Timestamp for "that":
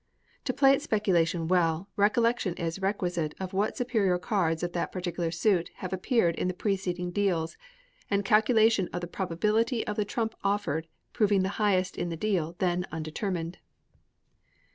4.73-4.91